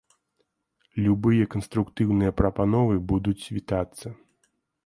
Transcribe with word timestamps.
Любыя 1.07 1.45
канструктыўныя 1.53 2.31
прапановы 2.41 2.95
будуць 3.13 3.49
вітацца. 3.59 4.07